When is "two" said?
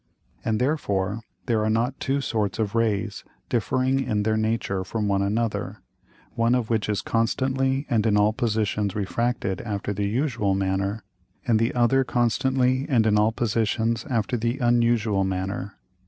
1.99-2.21